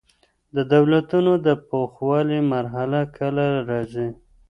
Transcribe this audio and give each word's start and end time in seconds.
د 0.55 0.57
دولتونو 0.73 1.31
د 1.47 1.47
پوخوالي 1.67 2.39
مرحله 2.53 3.01
کله 3.17 3.45
راځي؟ 3.69 4.09